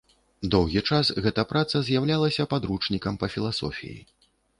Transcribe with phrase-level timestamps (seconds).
[0.53, 3.93] Доўгі час гэта праца з'яўлялася падручнікам па філасофіі.